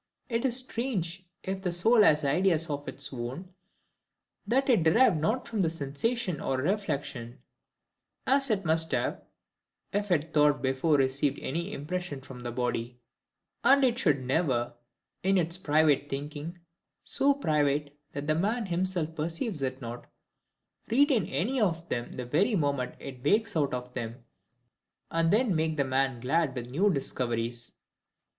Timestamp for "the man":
18.25-18.65, 25.77-26.19